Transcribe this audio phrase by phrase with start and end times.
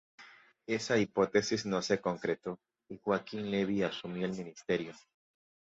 [0.65, 2.59] Esa hipótesis no se concretó
[2.89, 4.95] y Joaquim Levy asumió el ministerio.